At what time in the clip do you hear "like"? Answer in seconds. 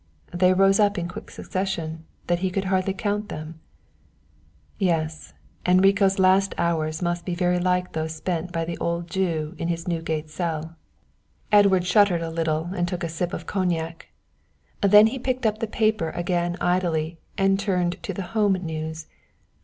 7.59-7.93